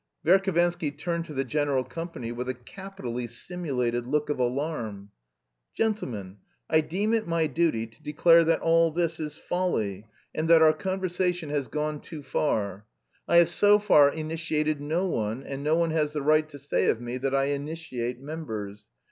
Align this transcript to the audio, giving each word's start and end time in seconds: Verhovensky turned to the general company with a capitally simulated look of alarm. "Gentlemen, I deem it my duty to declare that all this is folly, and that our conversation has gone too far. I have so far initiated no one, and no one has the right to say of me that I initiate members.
Verhovensky 0.25 0.89
turned 0.89 1.25
to 1.25 1.33
the 1.35 1.43
general 1.43 1.83
company 1.83 2.31
with 2.31 2.49
a 2.49 2.55
capitally 2.55 3.27
simulated 3.27 4.07
look 4.07 4.31
of 4.31 4.39
alarm. 4.39 5.11
"Gentlemen, 5.75 6.37
I 6.67 6.81
deem 6.81 7.13
it 7.13 7.27
my 7.27 7.45
duty 7.45 7.85
to 7.85 8.01
declare 8.01 8.43
that 8.45 8.61
all 8.61 8.89
this 8.89 9.19
is 9.19 9.37
folly, 9.37 10.07
and 10.33 10.49
that 10.49 10.63
our 10.63 10.73
conversation 10.73 11.51
has 11.51 11.67
gone 11.67 11.99
too 12.01 12.23
far. 12.23 12.87
I 13.27 13.35
have 13.37 13.49
so 13.49 13.77
far 13.77 14.11
initiated 14.11 14.81
no 14.81 15.05
one, 15.07 15.43
and 15.43 15.61
no 15.63 15.75
one 15.75 15.91
has 15.91 16.13
the 16.13 16.23
right 16.23 16.49
to 16.49 16.57
say 16.57 16.87
of 16.87 16.99
me 16.99 17.19
that 17.19 17.35
I 17.35 17.51
initiate 17.53 18.19
members. 18.19 18.87